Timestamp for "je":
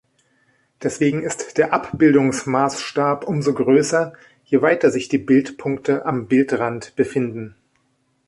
4.45-4.63